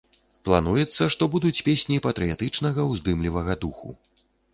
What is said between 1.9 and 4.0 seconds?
патрыятычнага, уздымлівага духу.